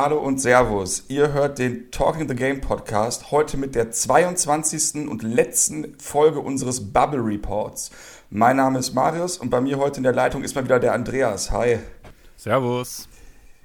[0.00, 1.06] Hallo und Servus.
[1.08, 5.08] Ihr hört den Talking the Game Podcast heute mit der 22.
[5.08, 7.90] und letzten Folge unseres Bubble Reports.
[8.30, 10.92] Mein Name ist Marius und bei mir heute in der Leitung ist mal wieder der
[10.92, 11.50] Andreas.
[11.50, 11.80] Hi.
[12.36, 13.08] Servus.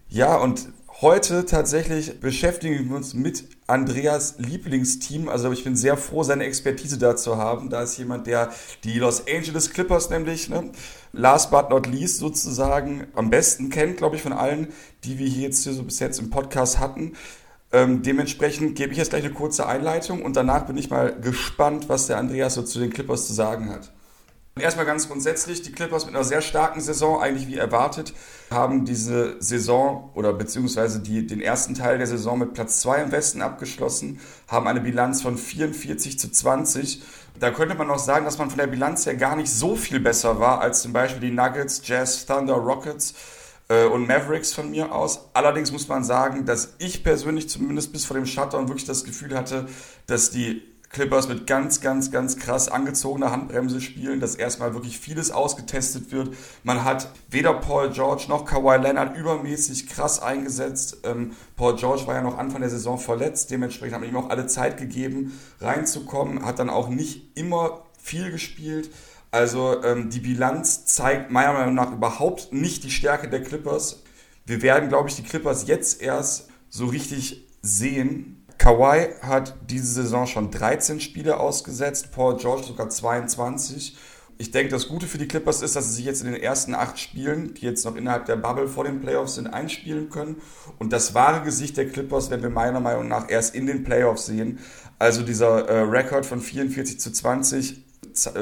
[0.09, 0.69] Ja, und
[1.03, 5.27] heute tatsächlich beschäftigen wir uns mit Andreas Lieblingsteam.
[5.27, 7.69] Also ich bin sehr froh, seine Expertise da zu haben.
[7.69, 8.51] Da ist jemand, der
[8.85, 10.71] die Los Angeles Clippers nämlich, ne,
[11.11, 14.69] last but not least sozusagen, am besten kennt, glaube ich, von allen,
[15.03, 17.13] die wir hier jetzt hier so bis jetzt im Podcast hatten.
[17.73, 21.89] Ähm, dementsprechend gebe ich jetzt gleich eine kurze Einleitung und danach bin ich mal gespannt,
[21.89, 23.92] was der Andreas so zu den Clippers zu sagen hat.
[24.59, 28.13] Erstmal ganz grundsätzlich, die Clippers mit einer sehr starken Saison, eigentlich wie erwartet,
[28.51, 33.11] haben diese Saison oder beziehungsweise die, den ersten Teil der Saison mit Platz 2 im
[33.11, 37.01] Westen abgeschlossen, haben eine Bilanz von 44 zu 20.
[37.39, 39.99] Da könnte man auch sagen, dass man von der Bilanz her gar nicht so viel
[39.99, 43.15] besser war als zum Beispiel die Nuggets, Jazz, Thunder, Rockets
[43.69, 45.29] äh, und Mavericks von mir aus.
[45.33, 49.35] Allerdings muss man sagen, dass ich persönlich zumindest bis vor dem Shutdown wirklich das Gefühl
[49.35, 49.67] hatte,
[50.05, 50.61] dass die
[50.93, 56.35] Clippers mit ganz, ganz, ganz krass angezogener Handbremse spielen, dass erstmal wirklich vieles ausgetestet wird.
[56.63, 60.99] Man hat weder Paul George noch Kawhi Leonard übermäßig krass eingesetzt.
[61.03, 64.29] Ähm, Paul George war ja noch Anfang der Saison verletzt, dementsprechend hat man ihm auch
[64.29, 68.91] alle Zeit gegeben, reinzukommen, hat dann auch nicht immer viel gespielt.
[69.31, 74.03] Also ähm, die Bilanz zeigt meiner Meinung nach überhaupt nicht die Stärke der Clippers.
[74.45, 80.25] Wir werden, glaube ich, die Clippers jetzt erst so richtig sehen, Kawhi hat diese Saison
[80.25, 83.97] schon 13 Spiele ausgesetzt, Paul George sogar 22.
[84.37, 86.73] Ich denke, das Gute für die Clippers ist, dass sie sich jetzt in den ersten
[86.73, 90.41] acht Spielen, die jetzt noch innerhalb der Bubble vor den Playoffs sind, einspielen können.
[90.79, 94.27] Und das wahre Gesicht der Clippers werden wir meiner Meinung nach erst in den Playoffs
[94.27, 94.59] sehen.
[94.97, 97.75] Also dieser äh, Rekord von 44 zu 20 äh,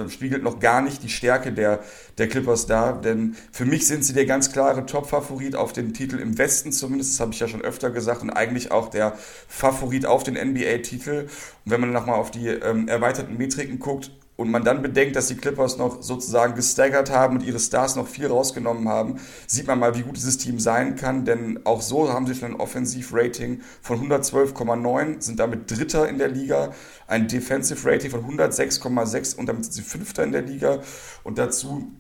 [0.10, 1.80] spiegelt noch gar nicht die Stärke der,
[2.18, 6.18] der Clippers dar, denn für mich sind sie der ganz klare Top-Favorit auf den Titel
[6.20, 9.18] im Westen zumindest, das habe ich ja schon öfter gesagt, und eigentlich auch der
[9.48, 11.28] Favorit auf den NBA-Titel.
[11.66, 15.28] Und wenn man nochmal auf die ähm, erweiterten Metriken guckt, und man dann bedenkt, dass
[15.28, 19.80] die Clippers noch sozusagen gestaggert haben und ihre Stars noch viel rausgenommen haben, sieht man
[19.80, 23.62] mal, wie gut dieses Team sein kann, denn auch so haben sie schon ein Offensivrating
[23.82, 26.74] von 112,9, sind damit Dritter in der Liga,
[27.08, 30.82] ein Defensive Rating von 106,6 und damit sind sie Fünfter in der Liga.
[31.24, 31.92] Und dazu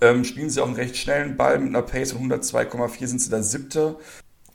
[0.00, 3.30] ähm, spielen sie auch einen recht schnellen Ball mit einer Pace von 102,4 sind sie
[3.30, 3.96] da Siebter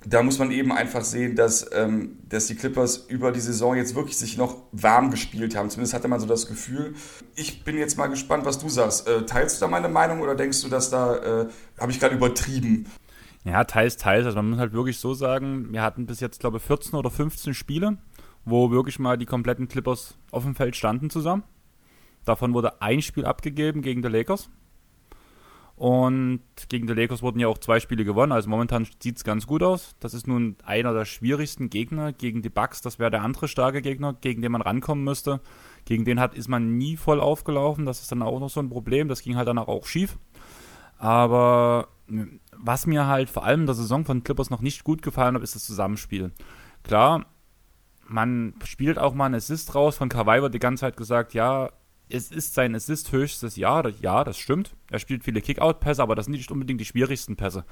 [0.05, 3.95] da muss man eben einfach sehen, dass, ähm, dass die Clippers über die Saison jetzt
[3.95, 5.69] wirklich sich noch warm gespielt haben.
[5.69, 6.95] Zumindest hatte man so das Gefühl.
[7.35, 9.07] Ich bin jetzt mal gespannt, was du sagst.
[9.07, 11.47] Äh, teilst du da meine Meinung oder denkst du, dass da, äh,
[11.79, 12.85] habe ich gerade übertrieben?
[13.45, 14.25] Ja, teils, teils.
[14.25, 17.09] Also man muss halt wirklich so sagen, wir hatten bis jetzt, glaube ich, 14 oder
[17.09, 17.97] 15 Spiele,
[18.45, 21.43] wo wirklich mal die kompletten Clippers auf dem Feld standen zusammen.
[22.25, 24.49] Davon wurde ein Spiel abgegeben gegen die Lakers.
[25.75, 28.31] Und gegen die Lakers wurden ja auch zwei Spiele gewonnen.
[28.31, 29.95] Also momentan sieht es ganz gut aus.
[29.99, 32.81] Das ist nun einer der schwierigsten Gegner gegen die Bucks.
[32.81, 35.41] Das wäre der andere starke Gegner, gegen den man rankommen müsste.
[35.85, 37.85] Gegen den hat, ist man nie voll aufgelaufen.
[37.85, 39.07] Das ist dann auch noch so ein Problem.
[39.07, 40.17] Das ging halt danach auch schief.
[40.99, 41.87] Aber
[42.55, 45.43] was mir halt vor allem in der Saison von Clippers noch nicht gut gefallen hat,
[45.43, 46.31] ist das Zusammenspiel.
[46.83, 47.25] Klar,
[48.07, 49.97] man spielt auch mal einen Assist raus.
[49.97, 51.71] Von Kawhi wird die ganze Zeit gesagt, ja,
[52.13, 53.89] es ist sein Assist höchstes Jahr.
[54.01, 54.75] Ja, das stimmt.
[54.91, 57.65] Er spielt viele Kickout-Pässe, aber das sind nicht unbedingt die schwierigsten Pässe.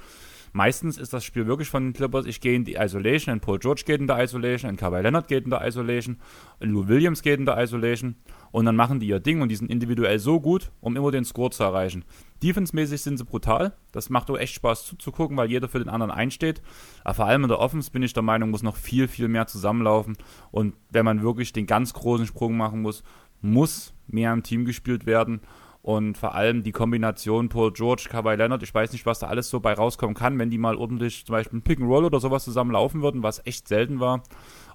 [0.52, 3.58] Meistens ist das Spiel wirklich von den Clippers, ich gehe in die Isolation, und Paul
[3.58, 6.18] George geht in der Isolation, und Kawhi Leonard geht in der Isolation,
[6.60, 8.16] und Lou Williams geht in der Isolation
[8.50, 11.24] und dann machen die ihr Ding und die sind individuell so gut, um immer den
[11.24, 12.04] Score zu erreichen.
[12.42, 16.10] Defense-mäßig sind sie brutal, das macht auch echt Spaß zuzugucken, weil jeder für den anderen
[16.10, 16.60] einsteht,
[17.02, 19.46] aber vor allem in der Offense bin ich der Meinung, muss noch viel, viel mehr
[19.46, 20.18] zusammenlaufen
[20.50, 23.02] und wenn man wirklich den ganz großen Sprung machen muss,
[23.40, 25.40] muss mehr im Team gespielt werden.
[25.82, 29.50] Und vor allem die Kombination Paul George, Kawhi Leonard, ich weiß nicht, was da alles
[29.50, 32.20] so bei rauskommen kann, wenn die mal ordentlich zum Beispiel ein Pick and Roll oder
[32.20, 34.22] sowas zusammen laufen würden, was echt selten war.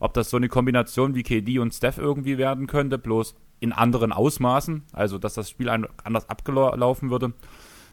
[0.02, 4.12] Ob das so eine Kombination wie KD und Steph irgendwie werden könnte, bloß in anderen
[4.12, 7.34] Ausmaßen, also dass das Spiel anders abgelaufen würde.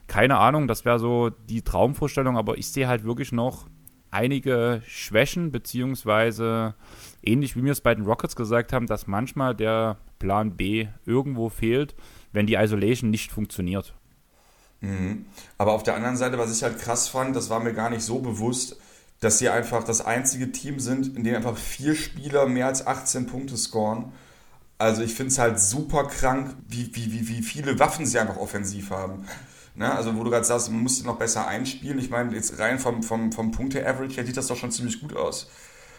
[0.07, 3.65] Keine Ahnung, das wäre so die Traumvorstellung, aber ich sehe halt wirklich noch
[4.11, 6.75] einige Schwächen, beziehungsweise
[7.23, 11.49] ähnlich wie wir es bei den Rockets gesagt haben, dass manchmal der Plan B irgendwo
[11.49, 11.95] fehlt,
[12.31, 13.93] wenn die Isolation nicht funktioniert.
[14.81, 15.25] Mhm.
[15.57, 18.03] Aber auf der anderen Seite, was ich halt krass fand, das war mir gar nicht
[18.03, 18.77] so bewusst,
[19.19, 23.27] dass sie einfach das einzige Team sind, in dem einfach vier Spieler mehr als 18
[23.27, 24.11] Punkte scoren.
[24.77, 28.37] Also ich finde es halt super krank, wie, wie, wie, wie viele Waffen sie einfach
[28.37, 29.25] offensiv haben.
[29.75, 29.93] Ne?
[29.93, 31.97] Also wo du gerade sagst, man muss sie noch besser einspielen.
[31.97, 35.15] Ich meine, jetzt rein vom, vom, vom Punkte-Average her sieht das doch schon ziemlich gut
[35.15, 35.49] aus.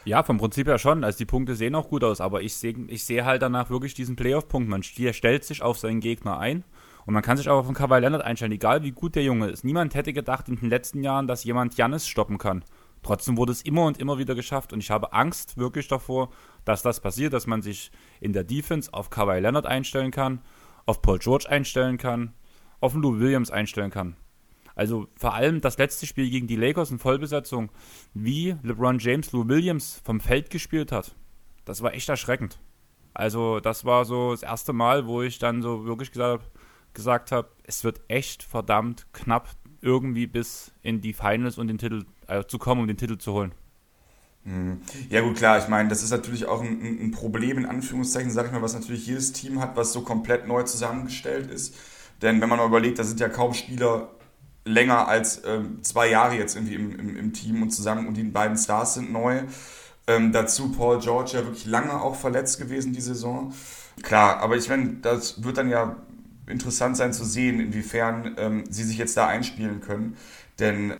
[0.06, 1.02] Ja, vom Prinzip her schon.
[1.02, 3.92] Also die Punkte sehen auch gut aus, aber ich sehe ich seh halt danach wirklich
[3.92, 4.68] diesen Playoff-Punkt.
[4.68, 6.62] Man stellt sich auf seinen Gegner ein
[7.06, 9.48] und man kann sich auch auf den Kawhi Leonard einstellen, egal wie gut der Junge
[9.48, 9.64] ist.
[9.64, 12.64] Niemand hätte gedacht in den letzten Jahren, dass jemand Jannis stoppen kann.
[13.02, 16.30] Trotzdem wurde es immer und immer wieder geschafft und ich habe Angst wirklich davor,
[16.64, 20.40] dass das passiert, dass man sich in der Defense auf Kawhi Leonard einstellen kann,
[20.86, 22.32] auf Paul George einstellen kann,
[22.78, 24.14] auf Lou Williams einstellen kann.
[24.76, 27.70] Also vor allem das letzte Spiel gegen die Lakers in Vollbesetzung,
[28.14, 31.16] wie LeBron James Lou Williams vom Feld gespielt hat,
[31.64, 32.60] das war echt erschreckend.
[33.14, 36.50] Also das war so das erste Mal, wo ich dann so wirklich gesagt,
[36.92, 39.48] gesagt habe, es wird echt verdammt knapp
[39.80, 43.32] irgendwie bis in die Finals und den Titel äh, zu kommen, um den Titel zu
[43.32, 43.52] holen.
[44.44, 44.82] Mhm.
[45.08, 48.48] Ja gut, klar, ich meine, das ist natürlich auch ein, ein Problem, in Anführungszeichen, sage
[48.48, 51.74] ich mal, was natürlich jedes Team hat, was so komplett neu zusammengestellt ist.
[52.20, 54.10] Denn wenn man mal überlegt, da sind ja kaum Spieler
[54.66, 58.24] länger als ähm, zwei Jahre jetzt irgendwie im, im, im, Team und zusammen und die
[58.24, 59.42] beiden Stars sind neu.
[60.08, 63.54] Ähm, dazu Paul George ja wirklich lange auch verletzt gewesen die Saison.
[64.02, 65.96] Klar, aber ich meine, das wird dann ja
[66.46, 70.16] interessant sein zu sehen, inwiefern ähm, sie sich jetzt da einspielen können.
[70.58, 70.94] Denn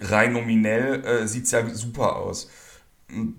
[0.00, 2.50] rein nominell äh, sieht es ja super aus.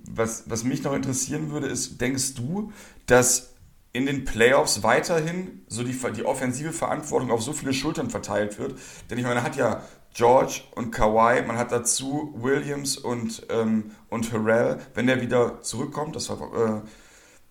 [0.08, 2.72] Was, was mich noch interessieren würde, ist, denkst du,
[3.08, 3.55] dass
[3.96, 8.78] in den Playoffs weiterhin so die, die offensive Verantwortung auf so viele Schultern verteilt wird?
[9.10, 9.84] Denn ich meine, man hat ja
[10.14, 16.16] George und Kawhi, man hat dazu Williams und, ähm, und Harrell, wenn der wieder zurückkommt,
[16.16, 16.82] das war, äh,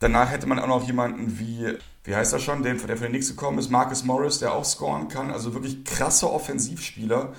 [0.01, 3.13] danach hätte man auch noch jemanden wie, wie heißt er schon, den, der für den
[3.13, 7.33] Knicks gekommen ist, Marcus Morris, der auch scoren kann, also wirklich krasse Offensivspieler.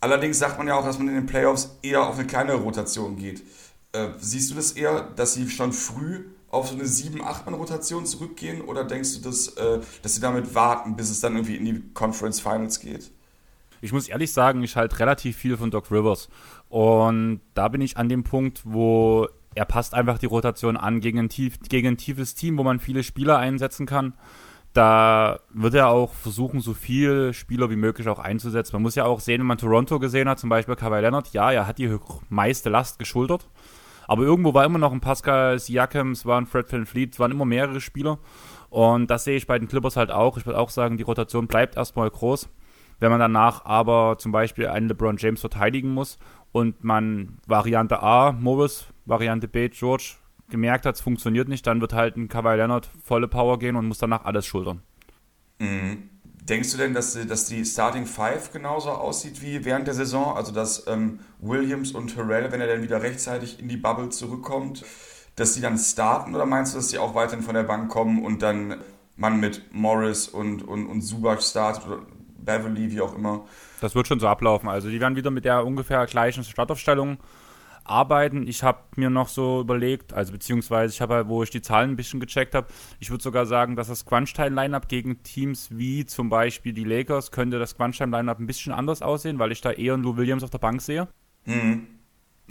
[0.00, 3.16] Allerdings sagt man ja auch, dass man in den Playoffs eher auf eine kleine Rotation
[3.16, 3.42] geht.
[3.92, 8.84] Äh, siehst du das eher, dass sie schon früh auf so eine 7-8-Mann-Rotation zurückgehen oder
[8.84, 12.40] denkst du, dass, äh, dass sie damit warten, bis es dann irgendwie in die Conference
[12.40, 13.10] Finals geht?
[13.80, 16.28] Ich muss ehrlich sagen, ich halte relativ viel von Doc Rivers.
[16.68, 21.18] Und da bin ich an dem Punkt, wo er passt einfach die Rotation an gegen
[21.18, 24.14] ein, tief, gegen ein tiefes Team, wo man viele Spieler einsetzen kann
[24.72, 28.74] da wird er auch versuchen, so viele Spieler wie möglich auch einzusetzen.
[28.74, 31.52] Man muss ja auch sehen, wenn man Toronto gesehen hat, zum Beispiel Kawhi Leonard, ja,
[31.52, 31.94] er hat die
[32.30, 33.48] meiste Last geschultert.
[34.12, 37.18] Aber irgendwo war immer noch ein Pascal Siakam, es war ein Fred Van Fleet, es
[37.18, 38.18] waren immer mehrere Spieler.
[38.68, 40.36] Und das sehe ich bei den Clippers halt auch.
[40.36, 42.50] Ich würde auch sagen, die Rotation bleibt erstmal groß.
[43.00, 46.18] Wenn man danach aber zum Beispiel einen LeBron James verteidigen muss
[46.52, 50.16] und man Variante A, Morris, Variante B, George
[50.50, 53.88] gemerkt hat, es funktioniert nicht, dann wird halt ein Kawhi Leonard volle Power gehen und
[53.88, 54.82] muss danach alles schultern.
[55.58, 56.10] Mhm.
[56.44, 60.36] Denkst du denn, dass, dass die Starting Five genauso aussieht wie während der Saison?
[60.36, 64.84] Also, dass ähm, Williams und Harrell, wenn er dann wieder rechtzeitig in die Bubble zurückkommt,
[65.36, 66.34] dass sie dann starten?
[66.34, 68.80] Oder meinst du, dass sie auch weiterhin von der Bank kommen und dann
[69.14, 72.00] man mit Morris und, und, und Subac startet oder
[72.38, 73.44] Beverly, wie auch immer?
[73.80, 74.68] Das wird schon so ablaufen.
[74.68, 77.18] Also, die werden wieder mit der ungefähr gleichen Startaufstellung
[77.84, 78.46] arbeiten.
[78.46, 81.96] Ich habe mir noch so überlegt, also beziehungsweise ich habe, wo ich die Zahlen ein
[81.96, 82.68] bisschen gecheckt habe,
[83.00, 87.58] ich würde sogar sagen, dass das Crunch-Time-Lineup gegen Teams wie zum Beispiel die Lakers könnte
[87.58, 90.58] das Crunch-Time-Lineup ein bisschen anders aussehen, weil ich da eher einen Lou Williams auf der
[90.58, 91.08] Bank sehe.
[91.44, 91.86] Mhm.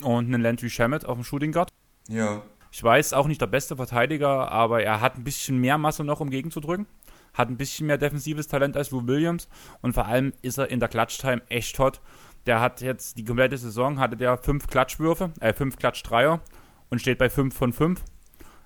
[0.02, 1.70] Und einen Landry Shamet auf dem Shooting Guard.
[2.08, 2.42] Ja.
[2.70, 6.20] Ich weiß, auch nicht der beste Verteidiger, aber er hat ein bisschen mehr Masse noch,
[6.20, 6.86] um gegenzudrücken.
[7.34, 9.48] Hat ein bisschen mehr defensives Talent als Lou Williams.
[9.82, 12.00] Und vor allem ist er in der Clutch-Time echt hot.
[12.46, 16.40] Der hat jetzt die komplette Saison, hatte der fünf Klatschwürfe, äh, fünf Klatschdreier
[16.90, 18.02] und steht bei fünf von fünf.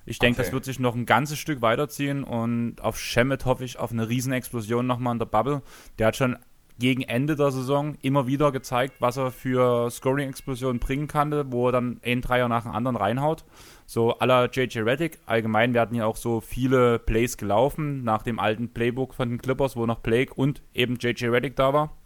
[0.06, 0.46] Ich denke, okay.
[0.46, 4.08] das wird sich noch ein ganzes Stück weiterziehen und auf Shemet hoffe ich auf eine
[4.08, 5.62] Riesenexplosion nochmal in der Bubble.
[5.98, 6.36] Der hat schon
[6.78, 11.72] gegen Ende der Saison immer wieder gezeigt, was er für Scoring-Explosionen bringen kann, wo er
[11.72, 13.44] dann ein Dreier nach dem anderen reinhaut.
[13.86, 15.18] So la JJ Reddick.
[15.26, 19.76] Allgemein werden ja auch so viele Plays gelaufen nach dem alten Playbook von den Clippers,
[19.76, 21.96] wo noch Blake und eben JJ Reddick da war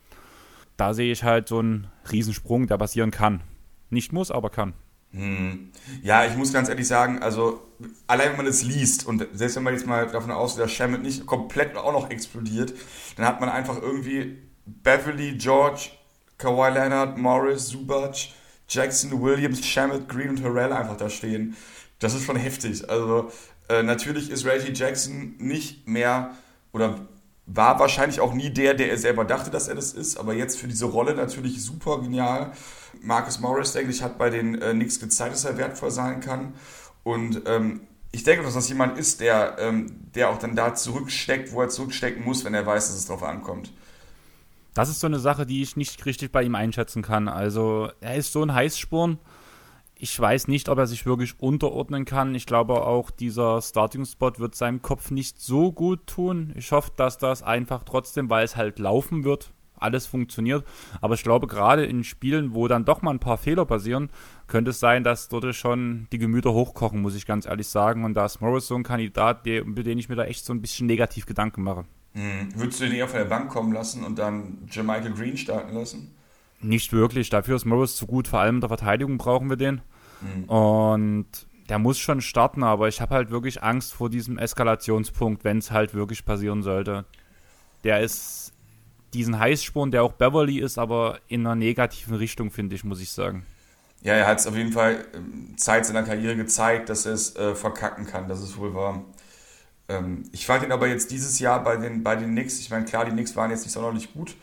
[0.80, 3.42] da sehe ich halt so einen Riesensprung, der passieren kann.
[3.90, 4.72] Nicht muss, aber kann.
[5.12, 5.72] Hm.
[6.02, 7.60] Ja, ich muss ganz ehrlich sagen, also
[8.06, 11.02] allein wenn man es liest und selbst wenn man jetzt mal davon ausgeht, dass Shamit
[11.02, 12.72] nicht komplett auch noch explodiert,
[13.16, 15.90] dann hat man einfach irgendwie Beverly, George,
[16.38, 18.14] Kawhi Leonard, Morris, Zubac,
[18.68, 21.56] Jackson, Williams, Shamit, Green und Harrell einfach da stehen.
[21.98, 22.88] Das ist schon heftig.
[22.88, 23.30] Also
[23.68, 26.36] äh, natürlich ist Reggie Jackson nicht mehr
[26.72, 27.00] oder
[27.52, 30.58] war wahrscheinlich auch nie der, der er selber dachte, dass er das ist, aber jetzt
[30.58, 32.52] für diese Rolle natürlich super genial.
[33.02, 36.54] Marcus Morris, denke ich, hat bei den äh, Knicks gezeigt, dass er wertvoll sein kann.
[37.02, 37.80] Und ähm,
[38.12, 41.68] ich denke, dass das jemand ist, der, ähm, der auch dann da zurücksteckt, wo er
[41.68, 43.72] zurückstecken muss, wenn er weiß, dass es drauf ankommt.
[44.74, 47.28] Das ist so eine Sache, die ich nicht richtig bei ihm einschätzen kann.
[47.28, 49.18] Also, er ist so ein Heißsporn
[50.00, 52.34] ich weiß nicht, ob er sich wirklich unterordnen kann.
[52.34, 56.52] Ich glaube auch, dieser Starting-Spot wird seinem Kopf nicht so gut tun.
[56.56, 60.64] Ich hoffe, dass das einfach trotzdem, weil es halt laufen wird, alles funktioniert.
[61.02, 64.08] Aber ich glaube, gerade in Spielen, wo dann doch mal ein paar Fehler passieren,
[64.46, 68.04] könnte es sein, dass dort schon die Gemüter hochkochen, muss ich ganz ehrlich sagen.
[68.04, 70.62] Und da ist Morris so ein Kandidat, über den ich mir da echt so ein
[70.62, 71.84] bisschen negativ Gedanken mache.
[72.14, 72.48] Hm.
[72.54, 76.14] Würdest du den eher von der Bank kommen lassen und dann Jermichael Green starten lassen?
[76.62, 77.30] Nicht wirklich.
[77.30, 78.28] Dafür ist Morris zu gut.
[78.28, 79.82] Vor allem in der Verteidigung brauchen wir den.
[80.20, 80.44] Mhm.
[80.44, 81.26] Und
[81.68, 85.70] der muss schon starten, aber ich habe halt wirklich Angst vor diesem Eskalationspunkt, wenn es
[85.70, 87.04] halt wirklich passieren sollte.
[87.84, 88.52] Der ist
[89.14, 93.10] diesen Heißsporn, der auch Beverly ist, aber in einer negativen Richtung, finde ich, muss ich
[93.10, 93.46] sagen.
[94.02, 97.36] Ja, er hat es auf jeden Fall ähm, Zeit seiner Karriere gezeigt, dass er es
[97.36, 99.04] äh, verkacken kann, das ist wohl wahr.
[99.88, 102.84] Ähm, ich fand ihn aber jetzt dieses Jahr bei den, bei den Knicks, ich meine,
[102.84, 104.36] klar, die Knicks waren jetzt nicht sonderlich gut,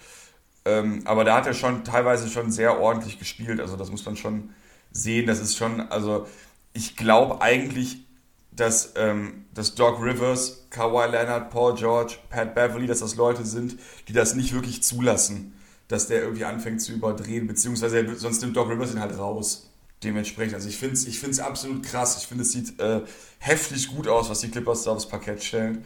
[0.66, 4.16] ähm, aber da hat er schon teilweise schon sehr ordentlich gespielt, also das muss man
[4.16, 4.52] schon
[4.92, 6.28] sehen, das ist schon, also
[6.74, 8.06] ich glaube eigentlich,
[8.52, 13.78] dass, ähm, dass Doc Rivers, Kawhi Leonard, Paul George, Pat Beverly, dass das Leute sind,
[14.08, 15.54] die das nicht wirklich zulassen
[15.88, 19.70] dass der irgendwie anfängt zu überdrehen, beziehungsweise sonst nimmt Doc Rivers ihn halt raus.
[20.04, 22.18] Dementsprechend, also ich finde es ich find's absolut krass.
[22.18, 23.02] Ich finde, es sieht äh,
[23.40, 25.86] heftig gut aus, was die Clippers da aufs Parkett stellen.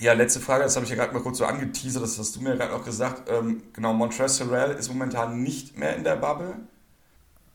[0.00, 2.40] Ja, letzte Frage, das habe ich ja gerade mal kurz so angeteasert, das hast du
[2.40, 3.30] mir gerade auch gesagt.
[3.30, 6.56] Ähm, genau, Montrezl Harrell ist momentan nicht mehr in der Bubble.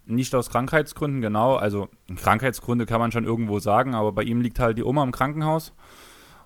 [0.09, 1.55] Nicht aus Krankheitsgründen, genau.
[1.55, 5.11] Also Krankheitsgründe kann man schon irgendwo sagen, aber bei ihm liegt halt die Oma im
[5.11, 5.73] Krankenhaus.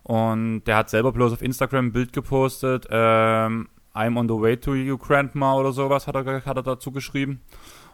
[0.04, 4.58] Und der hat selber bloß auf Instagram ein Bild gepostet, ähm, I'm on the way
[4.58, 7.42] to you, Grandma oder sowas hat er, hat er dazu geschrieben.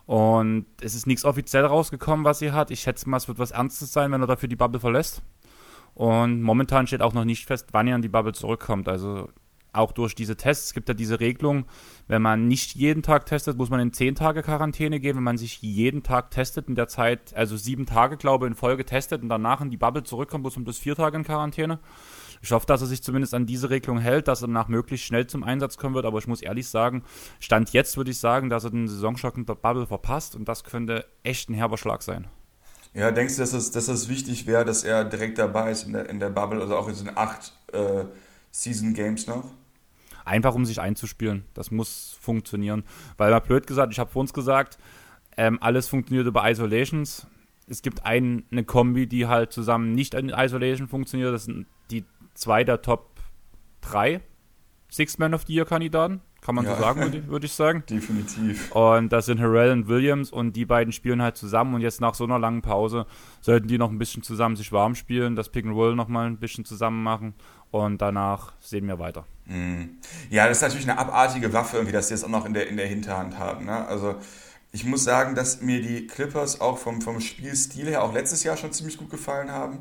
[0.07, 2.71] Und es ist nichts offiziell rausgekommen, was sie hat.
[2.71, 5.21] Ich schätze mal, es wird was Ernstes sein, wenn er dafür die Bubble verlässt.
[5.93, 8.87] Und momentan steht auch noch nicht fest, wann er an die Bubble zurückkommt.
[8.89, 9.29] Also
[9.71, 10.67] auch durch diese Tests.
[10.67, 11.65] Es gibt ja diese Regelung,
[12.07, 15.15] wenn man nicht jeden Tag testet, muss man in 10 Tage Quarantäne gehen.
[15.15, 18.55] Wenn man sich jeden Tag testet, in der Zeit, also sieben Tage, glaube ich, in
[18.55, 21.79] Folge testet und danach in die Bubble zurückkommt, muss man bis vier Tage in Quarantäne.
[22.41, 25.27] Ich hoffe, dass er sich zumindest an diese Regelung hält, dass er danach möglichst schnell
[25.27, 26.05] zum Einsatz kommen wird.
[26.05, 27.03] Aber ich muss ehrlich sagen,
[27.39, 30.63] Stand jetzt würde ich sagen, dass er den Saisonschock in der Bubble verpasst und das
[30.63, 32.27] könnte echt ein herber Schlag sein.
[32.93, 35.93] Ja, denkst du, dass es, dass es wichtig wäre, dass er direkt dabei ist in
[35.93, 38.05] der, in der Bubble, also auch in den acht äh,
[38.51, 39.45] Season Games noch?
[40.29, 41.43] Einfach um sich einzuspielen.
[41.55, 42.83] Das muss funktionieren.
[43.17, 44.77] Weil mal blöd gesagt, ich habe vor uns gesagt,
[45.37, 47.25] ähm, alles funktioniert über Isolations.
[47.67, 51.33] Es gibt ein, eine Kombi, die halt zusammen nicht in Isolation funktioniert.
[51.33, 52.05] Das sind die
[52.35, 53.19] zwei der Top
[53.81, 54.21] drei
[54.91, 56.21] Six Man of the Year Kandidaten.
[56.41, 56.75] Kann man ja.
[56.75, 57.83] so sagen, würde würd ich sagen.
[57.89, 58.71] Definitiv.
[58.71, 62.13] Und das sind Harrell und Williams und die beiden spielen halt zusammen und jetzt nach
[62.13, 63.05] so einer langen Pause
[63.41, 66.27] sollten die noch ein bisschen zusammen sich warm spielen, das Pick and Roll noch mal
[66.27, 67.33] ein bisschen zusammen machen
[67.71, 69.25] und danach sehen wir weiter.
[69.45, 69.97] Mhm.
[70.29, 72.67] Ja, das ist natürlich eine abartige Waffe, irgendwie, dass die das auch noch in der,
[72.67, 73.65] in der Hinterhand haben.
[73.65, 73.87] Ne?
[73.87, 74.15] Also
[74.71, 78.55] ich muss sagen, dass mir die Clippers auch vom, vom Spielstil her auch letztes Jahr
[78.55, 79.79] schon ziemlich gut gefallen haben.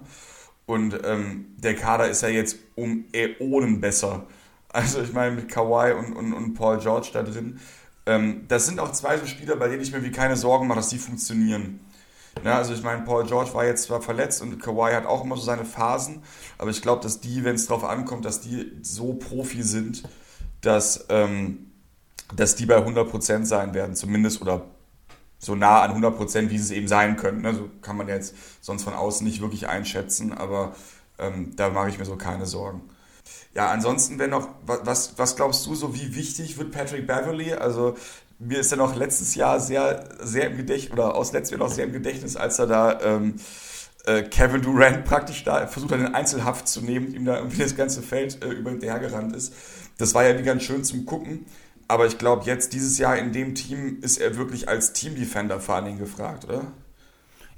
[0.67, 4.27] Und ähm, der Kader ist ja jetzt um Äonen besser.
[4.71, 7.59] Also ich meine mit Kawhi und, und, und Paul George da drin.
[8.07, 10.79] Ähm, das sind auch zwei so Spieler, bei denen ich mir wie keine Sorgen mache,
[10.79, 11.81] dass die funktionieren.
[12.45, 15.37] Ja, also ich meine, Paul George war jetzt zwar verletzt und Kawhi hat auch immer
[15.37, 16.23] so seine Phasen,
[16.57, 20.05] aber ich glaube, dass die, wenn es drauf ankommt, dass die so Profi sind,
[20.61, 21.73] dass, ähm,
[22.35, 24.67] dass die bei 100% sein werden, zumindest oder
[25.39, 27.43] so nah an 100 Prozent, wie sie es eben sein können.
[27.43, 27.55] Ne?
[27.55, 30.75] So kann man jetzt sonst von außen nicht wirklich einschätzen, aber
[31.19, 32.83] ähm, da mache ich mir so keine Sorgen.
[33.55, 37.55] Ja, ansonsten wäre noch, was, was glaubst du so, wie wichtig wird Patrick Beverly?
[37.55, 37.97] Also
[38.39, 41.75] mir ist er noch letztes Jahr sehr, sehr im Gedächtnis, oder aus letztem Jahr noch
[41.75, 43.35] sehr im Gedächtnis, als er da ähm,
[44.07, 47.77] äh, Kevin Durant praktisch da versucht hat, in Einzelhaft zu nehmen, ihm da irgendwie das
[47.77, 49.53] ganze Feld äh, über den hergerannt ist.
[49.99, 51.47] Das war ja wie ganz schön zum Gucken.
[51.89, 55.77] Aber ich glaube, jetzt dieses Jahr in dem Team ist er wirklich als Team-Defender vor
[55.77, 56.71] allen Dingen gefragt, oder?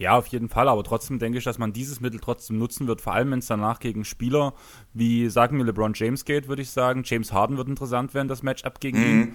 [0.00, 3.02] Ja, auf jeden Fall, aber trotzdem denke ich, dass man dieses Mittel trotzdem nutzen wird,
[3.02, 4.54] vor allem wenn es danach gegen Spieler
[4.94, 7.02] wie, sagen wir, LeBron James geht, würde ich sagen.
[7.04, 9.04] James Harden wird interessant werden, das Matchup gegen mhm.
[9.04, 9.34] ihn.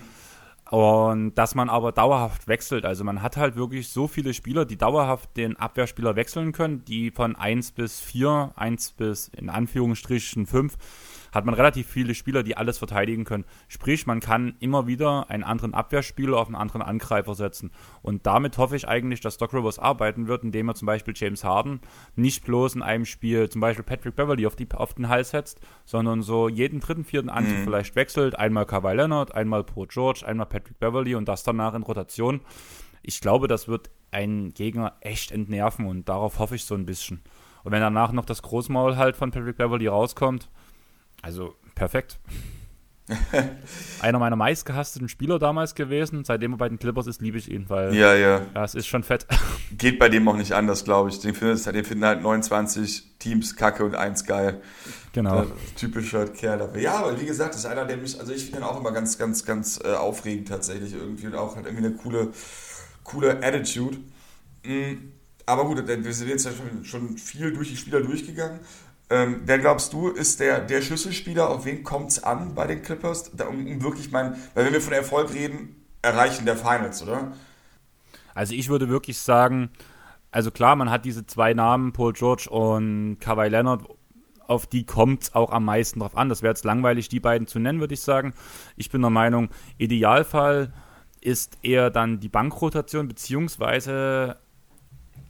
[0.72, 2.86] Und dass man aber dauerhaft wechselt.
[2.86, 7.12] Also man hat halt wirklich so viele Spieler, die dauerhaft den Abwehrspieler wechseln können, die
[7.12, 10.76] von 1 bis 4, 1 bis in Anführungsstrichen 5
[11.36, 13.44] hat man relativ viele Spieler, die alles verteidigen können.
[13.68, 17.72] Sprich, man kann immer wieder einen anderen Abwehrspieler auf einen anderen Angreifer setzen.
[18.02, 21.44] Und damit hoffe ich eigentlich, dass Doc Rivers arbeiten wird, indem er zum Beispiel James
[21.44, 21.82] Harden
[22.16, 25.60] nicht bloß in einem Spiel zum Beispiel Patrick Beverly auf, die, auf den Hals setzt,
[25.84, 27.64] sondern so jeden dritten, vierten Angriff mhm.
[27.66, 28.40] vielleicht wechselt.
[28.40, 32.40] Einmal Kawhi Leonard, einmal Paul George, einmal Patrick Beverly und das danach in Rotation.
[33.02, 37.22] Ich glaube, das wird einen Gegner echt entnerven und darauf hoffe ich so ein bisschen.
[37.66, 40.50] Und wenn danach noch das Großmaul halt von Patrick Beverly rauskommt,
[41.22, 42.20] also perfekt.
[44.00, 46.24] Einer meiner meistgehassten Spieler damals gewesen.
[46.26, 48.42] Seitdem er bei den Clippers ist, liebe ich ihn, weil ja, ja.
[48.54, 49.28] ja, es ist schon fett.
[49.78, 51.20] Geht bei dem auch nicht anders, glaube ich.
[51.20, 54.62] Den finden, den finden halt 29 Teams kacke und eins geil.
[55.14, 55.46] Genau.
[55.78, 56.82] typischer Kerl dafür.
[56.82, 58.92] Ja, aber wie gesagt, das ist einer, der mich, also ich finde ihn auch immer
[58.92, 62.32] ganz, ganz, ganz äh, aufregend tatsächlich irgendwie und auch hat irgendwie eine coole,
[63.04, 63.98] coole Attitude.
[64.66, 65.12] Mhm.
[65.46, 68.60] Aber gut, wir sind jetzt ja schon, schon viel durch die Spieler durchgegangen.
[69.10, 71.50] Ähm, wer glaubst du, ist der, der Schlüsselspieler?
[71.50, 73.32] Auf wen kommt es an bei den Clippers?
[73.36, 77.34] Da, um, um, wirklich mein, weil wenn wir von Erfolg reden, Erreichen der Finals, oder?
[78.34, 79.70] Also ich würde wirklich sagen,
[80.32, 83.84] also klar, man hat diese zwei Namen, Paul George und Kawhi Leonard,
[84.48, 86.30] auf die kommt es auch am meisten drauf an.
[86.30, 88.34] Das wäre jetzt langweilig, die beiden zu nennen, würde ich sagen.
[88.76, 90.74] Ich bin der Meinung, Idealfall
[91.22, 94.38] ist eher dann die Bankrotation, beziehungsweise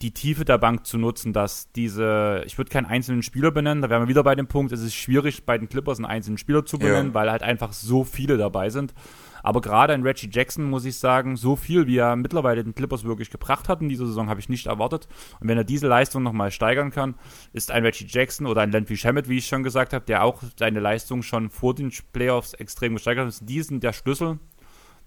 [0.02, 3.90] die Tiefe der Bank zu nutzen, dass diese, ich würde keinen einzelnen Spieler benennen, da
[3.90, 6.64] wären wir wieder bei dem Punkt, es ist schwierig, bei den Clippers einen einzelnen Spieler
[6.66, 7.14] zu benennen, ja.
[7.14, 8.94] weil halt einfach so viele dabei sind.
[9.42, 13.04] Aber gerade in Reggie Jackson muss ich sagen, so viel, wie er mittlerweile den Clippers
[13.04, 15.06] wirklich gebracht hat in dieser Saison, habe ich nicht erwartet.
[15.38, 17.14] Und wenn er diese Leistung nochmal steigern kann,
[17.52, 20.42] ist ein Reggie Jackson oder ein Landry Shamet, wie ich schon gesagt habe, der auch
[20.58, 24.40] seine Leistung schon vor den Playoffs extrem gesteigert hat, ist diesen der Schlüssel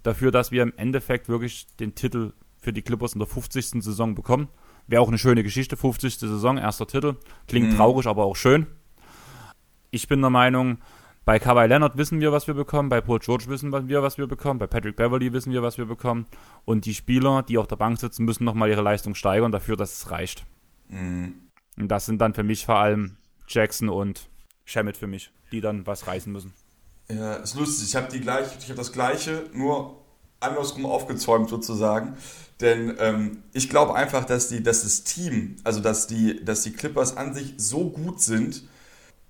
[0.04, 3.84] dafür, dass wir im Endeffekt wirklich den Titel für die Clippers in der 50.
[3.84, 4.48] Saison bekommen.
[4.90, 6.18] Wäre auch eine schöne Geschichte, 50.
[6.18, 7.16] Saison, erster Titel.
[7.48, 7.78] Klingt mhm.
[7.78, 8.66] traurig, aber auch schön.
[9.92, 10.80] Ich bin der Meinung,
[11.26, 14.26] bei Kawhi Leonard wissen wir, was wir bekommen, bei Paul George wissen wir, was wir
[14.26, 16.26] bekommen, bei Patrick Beverly wissen wir, was wir bekommen.
[16.66, 19.94] Und die Spieler, die auf der Bank sitzen, müssen nochmal ihre Leistung steigern dafür, dass
[19.94, 20.44] es reicht.
[20.88, 21.36] Mhm.
[21.78, 23.18] Und das sind dann für mich vor allem
[23.48, 24.28] Jackson und
[24.66, 26.56] Shamit für mich, die dann was reißen müssen.
[27.12, 27.90] Ja, ist lustig.
[27.90, 29.99] Ich habe die gleiche, ich habe das gleiche, nur
[30.40, 32.18] andersrum aufgezäumt sozusagen.
[32.62, 36.74] Denn ähm, ich glaube einfach, dass die, dass das Team, also dass die, dass die
[36.74, 38.68] Clippers an sich so gut sind,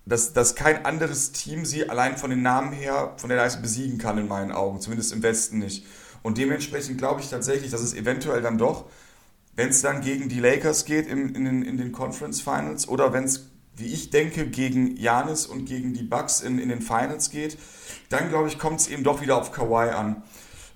[0.05, 3.99] dass, dass kein anderes Team sie allein von den Namen her von der Leistung besiegen
[3.99, 5.85] kann, in meinen Augen, zumindest im Westen nicht.
[6.23, 8.85] Und dementsprechend glaube ich tatsächlich, dass es eventuell dann doch,
[9.55, 13.13] wenn es dann gegen die Lakers geht in, in, den, in den Conference Finals oder
[13.13, 17.29] wenn es, wie ich denke, gegen Janis und gegen die Bucks in, in den Finals
[17.29, 17.57] geht,
[18.09, 20.23] dann glaube ich, kommt es eben doch wieder auf Kawhi an.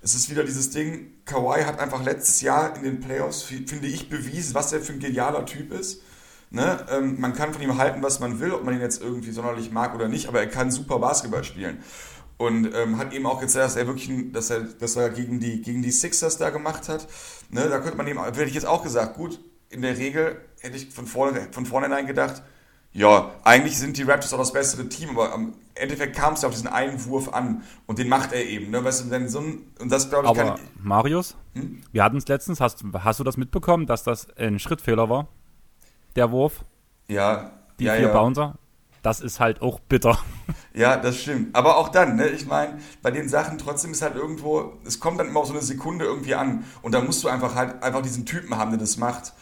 [0.04, 4.08] Es ist wieder dieses Ding, Kawhi hat einfach letztes Jahr in den Playoffs, finde ich,
[4.08, 6.02] bewiesen, was er für ein genialer Typ ist
[6.54, 6.86] Ne?
[6.88, 9.72] Ähm, man kann von ihm halten, was man will, ob man ihn jetzt irgendwie sonderlich
[9.72, 11.82] mag oder nicht, aber er kann super Basketball spielen.
[12.36, 15.62] Und ähm, hat eben auch gezeigt, dass er wirklich, dass er, dass er gegen die,
[15.62, 17.08] gegen die Sixers da gemacht hat.
[17.50, 17.68] Ne?
[17.68, 20.90] Da könnte man eben, hätte ich jetzt auch gesagt, gut, in der Regel hätte ich
[20.90, 22.42] von, vorne, von vornherein gedacht,
[22.94, 26.48] ja, eigentlich sind die Raptors auch das bessere Team, aber im Endeffekt kam es ja
[26.48, 28.70] auf diesen einen Wurf an und den macht er eben.
[28.70, 28.82] Ne?
[28.82, 30.60] Weißt du, wenn so ein, und das glaube ich aber kann.
[30.80, 31.82] Marius, hm?
[31.92, 35.28] wir hatten es letztens, hast, hast du das mitbekommen, dass das ein Schrittfehler war?
[36.16, 36.64] der Wurf.
[37.08, 37.50] Ja.
[37.78, 38.12] Die ja, vier ja.
[38.12, 38.54] Bouncer.
[39.02, 40.18] Das ist halt auch bitter.
[40.76, 41.54] Ja, das stimmt.
[41.54, 45.20] Aber auch dann, ne, ich meine, bei den Sachen trotzdem ist halt irgendwo, es kommt
[45.20, 46.64] dann immer auf so eine Sekunde irgendwie an.
[46.82, 49.34] Und da musst du einfach halt einfach diesen Typen haben, der das macht.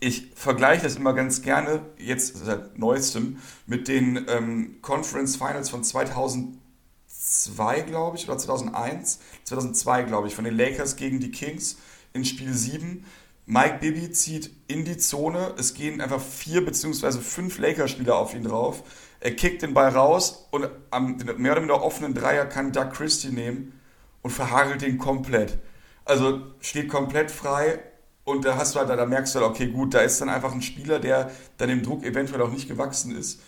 [0.00, 5.82] Ich vergleiche das immer ganz gerne, jetzt seit neuestem, mit den ähm, Conference Finals von
[5.82, 9.20] 2002, glaube ich, oder 2001.
[9.44, 11.78] 2002, glaube ich, von den Lakers gegen die Kings
[12.12, 13.04] in Spiel 7
[13.48, 15.54] Mike Bibby zieht in die Zone.
[15.56, 18.82] Es gehen einfach vier beziehungsweise fünf Laker-Spieler auf ihn drauf.
[19.20, 23.30] Er kickt den Ball raus und am mehr oder minder offenen Dreier kann Doug Christie
[23.30, 23.80] nehmen
[24.22, 25.58] und verhagelt den komplett.
[26.04, 27.78] Also steht komplett frei
[28.26, 30.52] und da hast du halt, da merkst du halt, okay, gut, da ist dann einfach
[30.52, 33.40] ein Spieler, der dann dem Druck eventuell auch nicht gewachsen ist.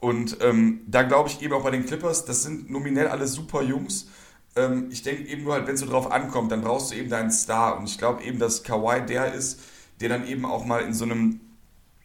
[0.00, 3.62] Und ähm, da glaube ich eben auch bei den Clippers, das sind nominell alle super
[3.62, 4.08] Jungs
[4.56, 7.10] ähm, ich denke eben nur halt, wenn es so drauf ankommt, dann brauchst du eben
[7.10, 7.78] deinen Star.
[7.78, 9.60] Und ich glaube eben, dass Kawhi der ist,
[10.00, 11.40] der dann eben auch mal in so einem,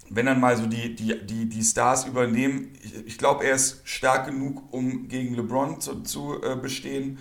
[0.10, 3.82] wenn dann mal so die, die, die, die Stars übernehmen, ich, ich glaube, er ist
[3.84, 7.20] stark genug, um gegen LeBron zu, zu äh, bestehen.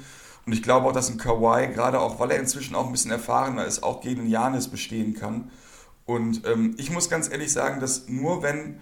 [0.48, 3.10] Und ich glaube auch, dass ein Kawhi, gerade auch, weil er inzwischen auch ein bisschen
[3.10, 5.50] erfahrener ist, auch gegen Janis bestehen kann.
[6.06, 8.80] Und ähm, ich muss ganz ehrlich sagen, dass nur wenn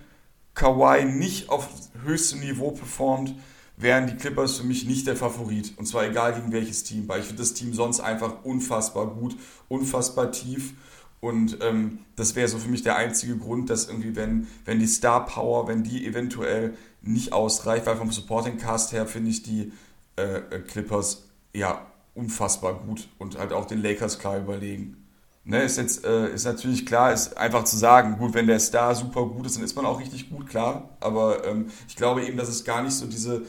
[0.54, 1.68] Kawhi nicht auf
[2.04, 3.34] höchstem Niveau performt,
[3.76, 5.76] wären die Clippers für mich nicht der Favorit.
[5.76, 9.36] Und zwar egal gegen welches Team, weil ich finde das Team sonst einfach unfassbar gut,
[9.66, 10.72] unfassbar tief.
[11.18, 14.86] Und ähm, das wäre so für mich der einzige Grund, dass irgendwie, wenn, wenn die
[14.86, 19.72] Star Power, wenn die eventuell nicht ausreicht, weil vom Supporting Cast her finde ich die
[20.16, 21.26] äh, äh, Clippers
[21.56, 25.02] ja unfassbar gut und halt auch den Lakers klar überlegen.
[25.44, 28.96] Ne, ist jetzt äh, ist natürlich klar, ist einfach zu sagen, gut, wenn der Star
[28.96, 30.96] super gut ist, dann ist man auch richtig gut, klar.
[30.98, 33.46] Aber ähm, ich glaube eben, dass es gar nicht so diese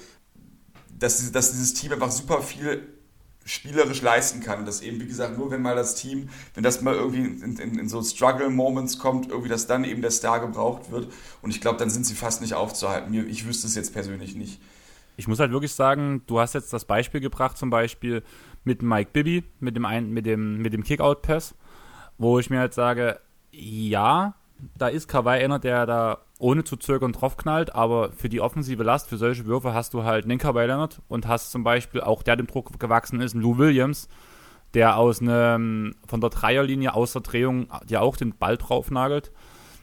[1.00, 2.88] dass, dass dieses Team einfach super viel
[3.46, 4.66] spielerisch leisten kann.
[4.66, 7.80] Dass eben, wie gesagt, nur wenn mal das Team, wenn das mal irgendwie in, in,
[7.80, 11.12] in so Struggle-Moments kommt, irgendwie, dass dann eben der Star gebraucht wird.
[11.42, 13.14] Und ich glaube, dann sind sie fast nicht aufzuhalten.
[13.30, 14.60] Ich wüsste es jetzt persönlich nicht.
[15.18, 18.24] Ich muss halt wirklich sagen, du hast jetzt das Beispiel gebracht, zum Beispiel
[18.64, 21.56] mit Mike Bibby, mit dem, mit dem, mit dem Kickout-Pass,
[22.18, 23.20] wo ich mir halt sage,
[23.52, 24.36] ja,
[24.78, 29.10] da ist Kawhi einer, der da ohne zu zögern draufknallt, aber für die offensive Last,
[29.10, 32.36] für solche Würfe hast du halt einen Kawhi Leonard und hast zum Beispiel auch der
[32.36, 34.08] dem Druck gewachsen ist, Lou Williams,
[34.74, 39.32] der aus einem, von der Dreierlinie aus der Drehung ja auch den Ball draufnagelt.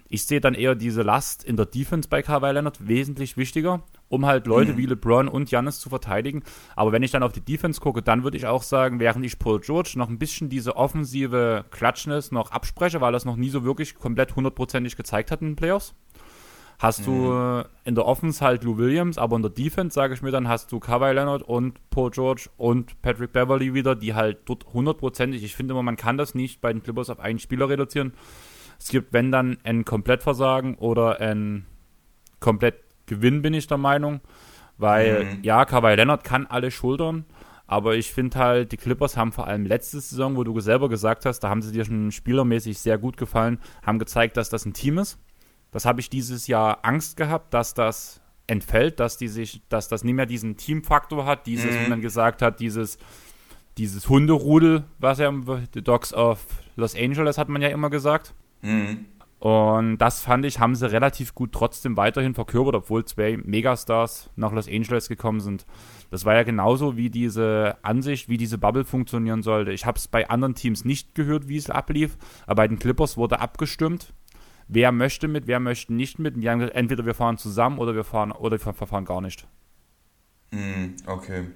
[0.08, 4.26] Ich sehe dann eher diese Last in der Defense bei Kawhi Leonard wesentlich wichtiger um
[4.26, 4.76] halt Leute mhm.
[4.76, 6.42] wie LeBron und Giannis zu verteidigen.
[6.76, 9.38] Aber wenn ich dann auf die Defense gucke, dann würde ich auch sagen, während ich
[9.38, 13.64] Paul George noch ein bisschen diese offensive Klatschness noch abspreche, weil das noch nie so
[13.64, 15.94] wirklich komplett hundertprozentig gezeigt hat in den Playoffs,
[16.78, 17.04] hast mhm.
[17.04, 20.48] du in der Offense halt Lou Williams, aber in der Defense, sage ich mir dann,
[20.48, 25.42] hast du Kawhi Leonard und Paul George und Patrick Beverly wieder, die halt dort hundertprozentig,
[25.42, 28.12] ich finde immer, man kann das nicht bei den Clippers auf einen Spieler reduzieren.
[28.78, 31.64] Es gibt, wenn dann, ein Komplettversagen oder ein
[32.40, 34.20] komplett Gewinn, bin ich der Meinung.
[34.76, 35.42] Weil, mhm.
[35.42, 37.24] ja, Kawhi Leonard kann alle schultern,
[37.66, 41.24] aber ich finde halt, die Clippers haben vor allem letzte Saison, wo du selber gesagt
[41.26, 44.74] hast, da haben sie dir schon spielermäßig sehr gut gefallen, haben gezeigt, dass das ein
[44.74, 45.18] Team ist.
[45.70, 50.04] Das habe ich dieses Jahr Angst gehabt, dass das entfällt, dass die sich, dass das
[50.04, 51.84] nicht mehr diesen Teamfaktor hat, dieses, mhm.
[51.84, 52.98] wie man gesagt hat, dieses,
[53.78, 55.32] dieses Hunderudel, was ja
[55.72, 56.44] The Dogs of
[56.76, 58.34] Los Angeles hat man ja immer gesagt.
[58.62, 59.06] Mhm.
[59.38, 64.52] Und das fand ich, haben sie relativ gut trotzdem weiterhin verkörpert, obwohl zwei Megastars nach
[64.52, 65.66] Los Angeles gekommen sind.
[66.10, 69.72] Das war ja genauso wie diese Ansicht, wie diese Bubble funktionieren sollte.
[69.72, 72.16] Ich habe es bei anderen Teams nicht gehört, wie es ablief,
[72.46, 74.14] aber bei den Clippers wurde abgestimmt.
[74.66, 76.36] Wer möchte mit, wer möchte nicht mit.
[76.36, 79.20] Und die haben gesagt, entweder wir fahren zusammen oder wir fahren oder wir fahren gar
[79.20, 79.46] nicht.
[80.52, 81.48] Mm, okay.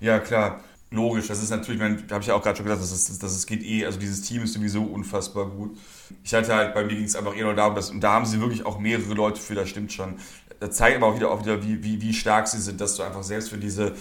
[0.00, 0.60] Ja, klar.
[0.90, 3.46] Logisch, das ist natürlich, habe ich ja auch gerade schon gesagt, dass es, dass es
[3.46, 5.76] geht eh, also dieses Team ist sowieso unfassbar gut.
[6.22, 8.24] Ich hatte halt, bei mir ging es einfach eher nur darum, dass, und da haben
[8.24, 10.14] sie wirklich auch mehrere Leute für, das stimmt schon.
[10.60, 13.02] Das zeigt aber auch wieder, auch wieder wie, wie, wie stark sie sind, dass du
[13.02, 13.94] einfach selbst für diese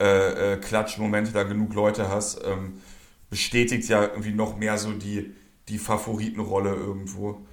[0.00, 2.40] äh, äh, Klatschmomente da genug Leute hast.
[2.44, 2.74] Ähm,
[3.30, 5.34] bestätigt ja irgendwie noch mehr so die,
[5.68, 7.44] die Favoritenrolle irgendwo.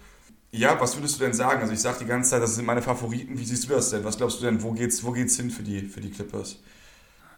[0.52, 1.62] Ja, was würdest du denn sagen?
[1.62, 3.38] Also ich sage die ganze Zeit, das sind meine Favoriten.
[3.38, 4.04] Wie siehst du das denn?
[4.04, 6.60] Was glaubst du denn, wo geht's, wo geht's hin für die, für die Clippers?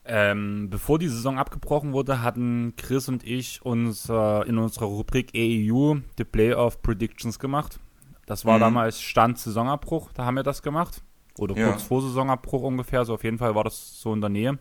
[0.10, 5.32] Ähm, bevor die Saison abgebrochen wurde, hatten Chris und ich uns äh, in unserer Rubrik
[5.36, 7.78] AEU die Playoff Predictions gemacht.
[8.26, 8.62] Das war mhm.
[8.62, 11.04] damals Stand Saisonabbruch, da haben wir das gemacht.
[11.38, 11.68] Oder ja.
[11.68, 14.60] kurz vor Saisonabbruch ungefähr, so auf jeden Fall war das so in der Nähe.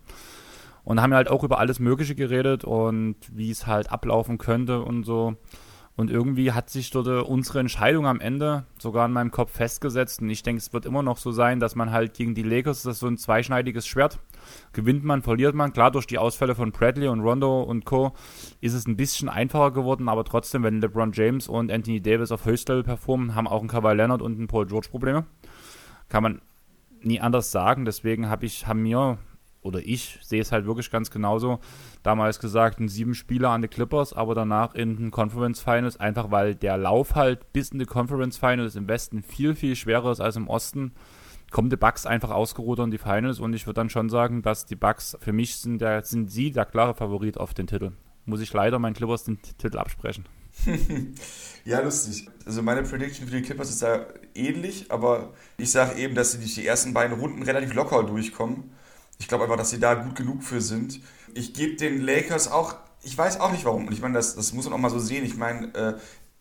[0.82, 5.04] Und haben halt auch über alles Mögliche geredet und wie es halt ablaufen könnte und
[5.04, 5.36] so.
[5.96, 10.20] Und irgendwie hat sich dort unsere Entscheidung am Ende sogar in meinem Kopf festgesetzt.
[10.20, 12.82] Und ich denke, es wird immer noch so sein, dass man halt gegen die Lakers,
[12.82, 14.18] das ist so ein zweischneidiges Schwert.
[14.72, 15.72] Gewinnt man, verliert man.
[15.72, 18.12] Klar, durch die Ausfälle von Bradley und Rondo und Co.
[18.60, 22.44] ist es ein bisschen einfacher geworden, aber trotzdem, wenn LeBron James und Anthony Davis auf
[22.44, 25.26] Höchstlevel performen, haben auch ein Kawhi Leonard und ein Paul George Probleme.
[26.08, 26.40] Kann man
[27.00, 27.84] nie anders sagen.
[27.84, 29.18] Deswegen habe ich, haben mir
[29.66, 31.58] oder ich sehe es halt wirklich ganz genauso,
[32.02, 36.30] damals gesagt, ein sieben Spieler an die Clippers, aber danach in den Conference Finals, einfach
[36.30, 40.20] weil der Lauf halt bis in die Conference Finals im Westen viel, viel schwerer ist
[40.20, 40.92] als im Osten,
[41.50, 44.66] kommen die Bucks einfach ausgeruht in die Finals und ich würde dann schon sagen, dass
[44.66, 47.92] die Bucks für mich sind, der, sind sie der klare Favorit auf den Titel.
[48.24, 50.26] Muss ich leider meinen Clippers den Titel absprechen.
[51.64, 52.28] ja, lustig.
[52.44, 56.38] Also meine Prediction für die Clippers ist da ähnlich, aber ich sage eben, dass sie
[56.38, 58.70] die ersten beiden Runden relativ locker durchkommen
[59.18, 61.00] ich glaube einfach, dass sie da gut genug für sind.
[61.34, 63.86] Ich gebe den Lakers auch, ich weiß auch nicht warum.
[63.86, 65.24] Und ich meine, das, das muss man auch mal so sehen.
[65.24, 65.94] Ich meine, äh,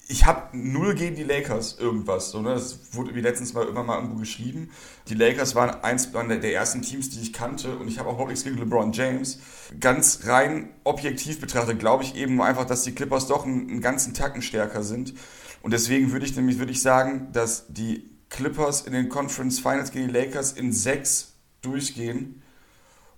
[0.08, 2.30] ich habe null gegen die Lakers irgendwas.
[2.30, 2.54] So, ne?
[2.54, 4.70] Das wurde wie letztens mal immer mal irgendwo geschrieben.
[5.08, 7.78] Die Lakers waren eins der ersten Teams, die ich kannte.
[7.78, 9.40] Und ich habe auch überhaupt nichts gegen LeBron James.
[9.80, 14.14] Ganz rein objektiv betrachtet glaube ich eben einfach, dass die Clippers doch einen, einen ganzen
[14.14, 15.16] Tacken stärker sind.
[15.62, 19.92] Und deswegen würde ich nämlich würde ich sagen, dass die Clippers in den Conference Finals
[19.92, 22.44] gegen die Lakers in sechs durchgehen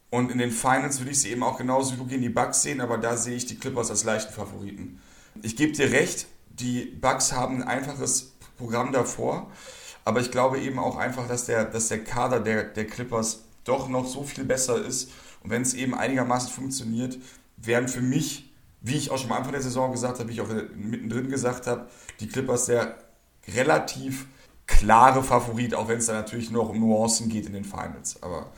[0.10, 2.80] und in den Finals würde ich sie eben auch genauso wie gegen die Bucks sehen,
[2.80, 5.02] aber da sehe ich die Clippers als leichten Favoriten.
[5.42, 6.28] Ich gebe dir recht,
[6.60, 9.52] die Bucks haben ein einfaches Programm davor,
[10.06, 13.90] aber ich glaube eben auch einfach, dass der, dass der Kader der, der Clippers doch
[13.90, 15.12] noch so viel besser ist.
[15.44, 17.18] Und wenn es eben einigermaßen funktioniert,
[17.58, 20.42] wären für mich, wie ich auch schon am Anfang der Saison gesagt habe, wie ich
[20.42, 21.88] auch mittendrin gesagt habe,
[22.20, 22.98] die Clippers der
[23.54, 24.28] relativ
[24.66, 28.22] klare Favorit, auch wenn es da natürlich noch um Nuancen geht in den Finals.
[28.22, 28.52] Aber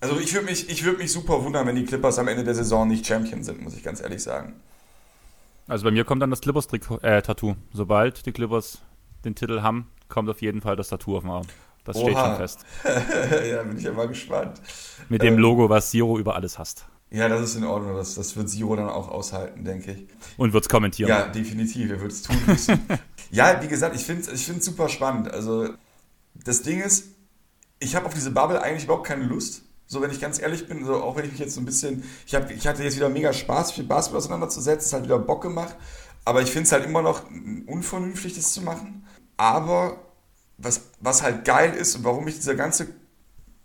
[0.00, 2.86] also ich würde mich, würd mich super wundern, wenn die Clippers am Ende der Saison
[2.86, 4.54] nicht Champion sind, muss ich ganz ehrlich sagen.
[5.66, 7.50] Also bei mir kommt dann das Clippers-Tattoo.
[7.50, 8.82] Äh, Sobald die Clippers
[9.24, 11.46] den Titel haben, kommt auf jeden Fall das Tattoo auf dem Arm.
[11.84, 12.04] Das Oha.
[12.04, 12.64] steht schon fest.
[13.50, 14.60] ja, bin ich ja mal gespannt.
[15.08, 16.86] Mit dem ähm, Logo, was Zero über alles hasst.
[17.10, 17.94] Ja, das ist in Ordnung.
[17.94, 20.06] Das, das wird Zero dann auch aushalten, denke ich.
[20.38, 21.08] Und wird es kommentieren.
[21.08, 21.90] Ja, definitiv.
[21.90, 22.80] Er wird es tun müssen.
[23.30, 25.30] ja, wie gesagt, ich finde es ich super spannend.
[25.30, 25.68] Also,
[26.34, 27.08] das Ding ist,
[27.78, 29.62] ich habe auf diese Bubble eigentlich überhaupt keine Lust.
[29.94, 32.02] So, wenn ich ganz ehrlich bin, so, auch wenn ich mich jetzt so ein bisschen,
[32.26, 35.40] ich, hab, ich hatte jetzt wieder mega Spaß, mit Basketball auseinanderzusetzen, es hat wieder Bock
[35.42, 35.76] gemacht,
[36.24, 37.22] aber ich finde es halt immer noch
[37.66, 39.06] unvernünftig, das zu machen.
[39.36, 39.98] Aber
[40.58, 42.88] was, was halt geil ist und warum ich dieser ganze,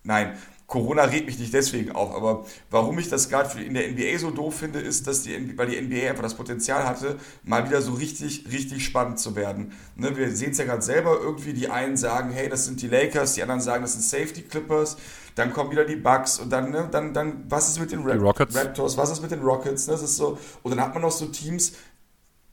[0.04, 0.38] nein,
[0.70, 4.30] Corona regt mich nicht deswegen auf, aber warum ich das gerade in der NBA so
[4.30, 7.94] doof finde, ist, dass die, weil die NBA einfach das Potenzial hatte, mal wieder so
[7.94, 9.74] richtig, richtig spannend zu werden.
[9.96, 12.88] Ne, wir sehen es ja gerade selber irgendwie, die einen sagen, hey, das sind die
[12.88, 14.98] Lakers, die anderen sagen, das sind Safety Clippers,
[15.34, 18.22] dann kommen wieder die Bucks und dann, ne, dann, dann, was ist mit den Rap
[18.22, 18.56] Rockets.
[18.56, 21.12] Raptors, was ist mit den Rockets, ne, das ist so, und dann hat man noch
[21.12, 21.74] so Teams,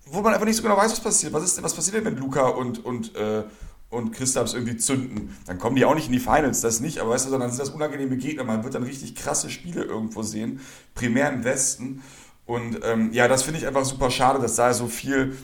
[0.06, 1.34] wo man einfach nicht so genau weiß, was passiert.
[1.34, 3.44] Was, ist, was passiert denn, wenn Luca und, und, äh,
[3.90, 5.36] und Christaps irgendwie zünden?
[5.46, 7.60] Dann kommen die auch nicht in die Finals, das nicht, aber weißt du, sondern sind
[7.60, 8.44] das unangenehme Gegner.
[8.44, 10.60] Man wird dann richtig krasse Spiele irgendwo sehen,
[10.94, 12.02] primär im Westen.
[12.46, 15.36] Und ähm, ja, das finde ich einfach super schade, dass da so viel,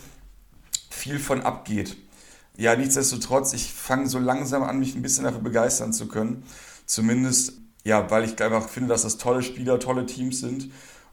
[0.91, 1.97] viel von abgeht.
[2.57, 6.45] Ja, nichtsdestotrotz, ich fange so langsam an, mich ein bisschen dafür begeistern zu können.
[6.87, 10.71] Zumindest, ja, weil ich einfach finde, dass das tolle Spieler, tolle Teams sind.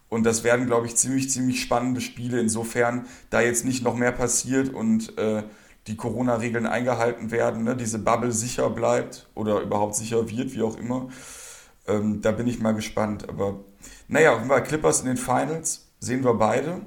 [0.09, 2.39] Und das werden, glaube ich, ziemlich, ziemlich spannende Spiele.
[2.39, 5.43] Insofern, da jetzt nicht noch mehr passiert und äh,
[5.89, 10.77] die Corona-Regeln eingehalten werden, ne, diese Bubble sicher bleibt oder überhaupt sicher wird, wie auch
[10.77, 11.09] immer.
[11.87, 13.27] Ähm, da bin ich mal gespannt.
[13.27, 13.59] Aber
[14.07, 16.81] naja, wenn wir Clippers in den Finals sehen wir beide.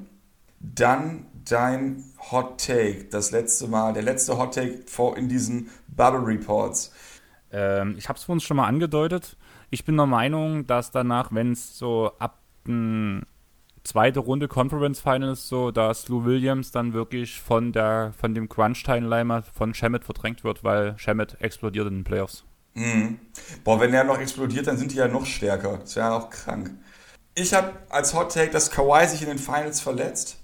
[0.61, 6.25] Dann dein Hot Take, das letzte Mal, der letzte Hot Take vor in diesen Bubble
[6.25, 6.93] Reports.
[7.51, 9.37] Ähm, ich habe es uns schon mal angedeutet.
[9.71, 13.27] Ich bin der Meinung, dass danach, wenn es so ab den
[13.85, 19.43] zweite Runde Conference Finals so, dass Lou Williams dann wirklich von der von dem Crunch-Teilnehmer
[19.43, 22.45] von Shemet verdrängt wird, weil Shemet explodiert in den Playoffs.
[22.75, 23.19] Mhm.
[23.65, 25.79] Boah, wenn der noch explodiert, dann sind die ja noch stärker.
[25.79, 26.71] Das wäre ja auch krank.
[27.35, 30.37] Ich habe als Hot Take, dass Kawhi sich in den Finals verletzt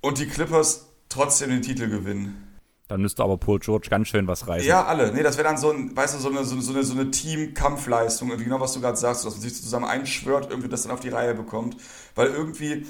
[0.00, 2.45] und die Clippers trotzdem den Titel gewinnen.
[2.88, 4.68] Dann müsste aber Paul George ganz schön was reißen.
[4.68, 5.12] Ja, alle.
[5.12, 8.28] Nee, das wäre dann so ein, weißt du, so eine, so eine, so eine Team-Kampfleistung,
[8.28, 11.00] irgendwie genau was du gerade sagst, dass man sich zusammen einschwört, irgendwie das dann auf
[11.00, 11.76] die Reihe bekommt.
[12.14, 12.86] Weil irgendwie,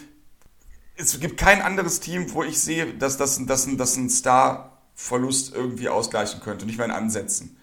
[0.97, 5.89] es gibt kein anderes Team, wo ich sehe, dass das, dass, dass ein Star-Verlust irgendwie
[5.89, 7.57] ausgleichen könnte, nicht mal in Ansätzen.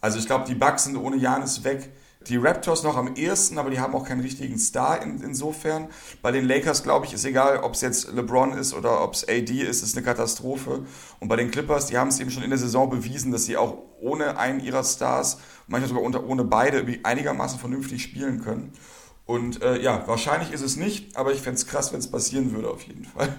[0.00, 1.90] Also ich glaube, die Bucks sind ohne Janis weg.
[2.28, 5.88] Die Raptors noch am ehesten, aber die haben auch keinen richtigen Star in, insofern.
[6.20, 9.28] Bei den Lakers, glaube ich, ist egal, ob es jetzt LeBron ist oder ob es
[9.28, 10.84] AD ist, ist eine Katastrophe.
[11.20, 13.56] Und bei den Clippers, die haben es eben schon in der Saison bewiesen, dass sie
[13.56, 18.72] auch ohne einen ihrer Stars, manchmal sogar unter, ohne beide, einigermaßen vernünftig spielen können.
[19.24, 22.52] Und äh, ja, wahrscheinlich ist es nicht, aber ich fände es krass, wenn es passieren
[22.52, 23.34] würde, auf jeden Fall.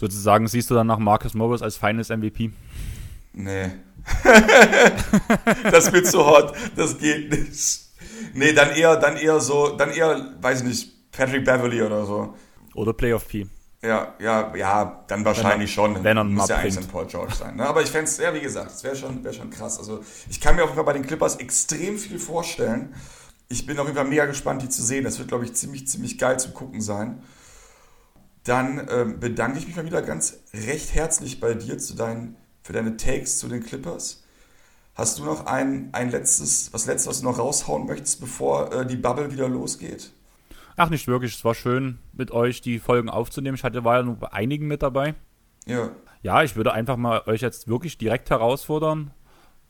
[0.00, 2.52] Sozusagen siehst du dann nach Marcus Morris als Finals MVP?
[3.40, 3.70] Nee,
[5.70, 7.80] das wird zu hot, das geht nicht.
[8.34, 12.34] Nee, dann eher, dann eher so, dann eher, weiß ich nicht, Patrick Beverly oder so.
[12.74, 13.46] Oder Playoff P.
[13.82, 16.04] Ja, ja, ja, dann wahrscheinlich wenn er, schon.
[16.04, 17.56] Wenn er muss ja eigentlich ein Paul George sein.
[17.56, 17.66] Ne?
[17.66, 19.78] Aber ich fände es, ja, wie gesagt, es wäre schon, wär schon krass.
[19.78, 22.94] Also ich kann mir auf jeden Fall bei den Clippers extrem viel vorstellen.
[23.48, 25.04] Ich bin auf jeden Fall mega gespannt, die zu sehen.
[25.04, 27.22] Das wird, glaube ich, ziemlich, ziemlich geil zum Gucken sein.
[28.42, 32.36] Dann ähm, bedanke ich mich mal wieder ganz recht herzlich bei dir zu deinen
[32.68, 34.22] für deine Takes zu den Clippers.
[34.94, 38.86] Hast du noch ein, ein letztes, was letztes, was du noch raushauen möchtest, bevor äh,
[38.86, 40.12] die Bubble wieder losgeht?
[40.76, 41.34] Ach, nicht wirklich.
[41.34, 43.54] Es war schön, mit euch die Folgen aufzunehmen.
[43.54, 45.14] Ich hatte war ja nur bei einigen mit dabei.
[45.64, 45.92] Ja.
[46.20, 49.12] Ja, ich würde einfach mal euch jetzt wirklich direkt herausfordern.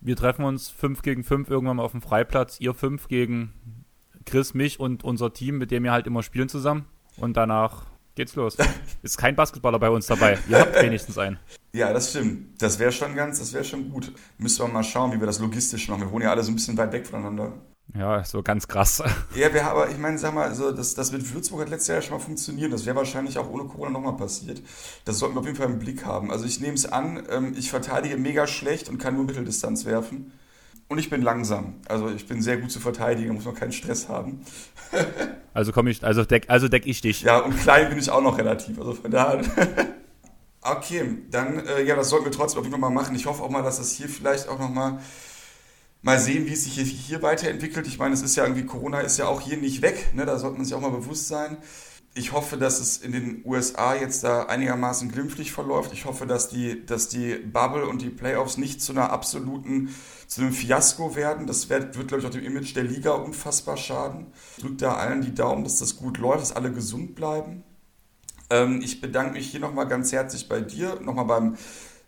[0.00, 2.58] Wir treffen uns 5 gegen 5 irgendwann mal auf dem Freiplatz.
[2.58, 3.52] Ihr 5 gegen
[4.26, 6.86] Chris, mich und unser Team, mit dem wir halt immer spielen zusammen.
[7.16, 7.86] Und danach
[8.18, 8.56] geht's los.
[9.02, 10.38] Ist kein Basketballer bei uns dabei.
[10.48, 11.38] Ihr habt wenigstens einen.
[11.72, 12.60] Ja, das stimmt.
[12.60, 14.12] Das wäre schon ganz, das wäre schon gut.
[14.36, 16.02] Müssen wir mal schauen, wie wir das logistisch machen.
[16.02, 17.52] Wir wohnen ja alle so ein bisschen weit weg voneinander.
[17.94, 19.02] Ja, so ganz krass.
[19.34, 22.02] Ja, wir, aber ich meine, sag mal, also das, das mit Würzburg hat letztes Jahr
[22.02, 22.72] schon mal funktioniert.
[22.72, 24.60] Das wäre wahrscheinlich auch ohne Corona nochmal passiert.
[25.04, 26.30] Das sollten wir auf jeden Fall im Blick haben.
[26.30, 30.32] Also ich nehme es an, ähm, ich verteidige mega schlecht und kann nur Mitteldistanz werfen.
[30.88, 31.74] Und ich bin langsam.
[31.86, 34.40] Also ich bin sehr gut zu verteidigen, muss man keinen Stress haben.
[35.54, 37.22] also komme ich, also deck, also deck ich dich.
[37.22, 38.78] Ja, und klein bin ich auch noch relativ.
[38.78, 39.42] Also von daher.
[40.62, 43.14] okay, dann, äh, ja, das sollten wir trotzdem auf jeden Fall mal machen.
[43.14, 44.98] Ich hoffe auch mal, dass das hier vielleicht auch nochmal
[46.00, 47.86] mal sehen, wie es sich hier, hier weiterentwickelt.
[47.86, 50.24] Ich meine, es ist ja irgendwie, Corona ist ja auch hier nicht weg, ne?
[50.24, 51.58] da sollte man sich auch mal bewusst sein.
[52.14, 55.92] Ich hoffe, dass es in den USA jetzt da einigermaßen glimpflich verläuft.
[55.92, 59.94] Ich hoffe, dass die, dass die Bubble und die Playoffs nicht zu einer absoluten,
[60.26, 61.46] zu einem Fiasko werden.
[61.46, 64.32] Das wird, wird glaube ich, auch dem Image der Liga unfassbar schaden.
[64.56, 67.62] Ich da allen die Daumen, dass das gut läuft, dass alle gesund bleiben.
[68.50, 71.56] Ähm, ich bedanke mich hier nochmal ganz herzlich bei dir, nochmal beim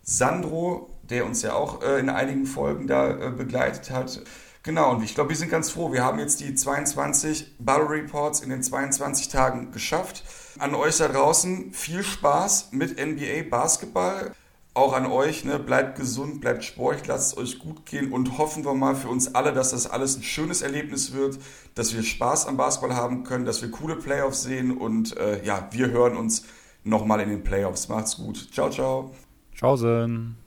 [0.03, 4.21] Sandro, der uns ja auch äh, in einigen Folgen da äh, begleitet hat.
[4.63, 5.91] Genau, und ich glaube, wir sind ganz froh.
[5.91, 10.23] Wir haben jetzt die 22 Battle Reports in den 22 Tagen geschafft.
[10.59, 14.33] An euch da draußen viel Spaß mit NBA Basketball.
[14.73, 18.63] Auch an euch, ne, bleibt gesund, bleibt sportlich, lasst es euch gut gehen und hoffen
[18.63, 21.39] wir mal für uns alle, dass das alles ein schönes Erlebnis wird,
[21.75, 25.67] dass wir Spaß am Basketball haben können, dass wir coole Playoffs sehen und äh, ja,
[25.71, 26.45] wir hören uns
[26.85, 27.89] nochmal in den Playoffs.
[27.89, 28.47] Macht's gut.
[28.53, 29.11] Ciao, ciao.
[29.55, 30.40] Tschaußen.